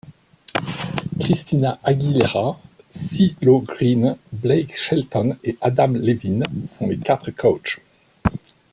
[1.19, 2.59] Christina Aguilera,
[2.89, 7.79] Cee Lo Green, Blake Shelton et Adam Levine sont les quatre coaches.